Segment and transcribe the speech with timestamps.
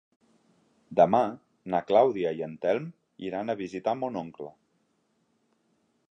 [0.99, 1.19] Demà
[1.73, 2.87] na Clàudia i en Telm
[3.27, 4.49] iran a visitar mon oncle.